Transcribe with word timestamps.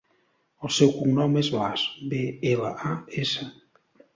El 0.67 0.71
seu 0.77 0.93
cognom 0.95 1.37
és 1.43 1.49
Blas: 1.57 1.83
be, 2.15 2.25
ela, 2.55 2.73
a, 2.93 2.95
essa. 3.25 3.51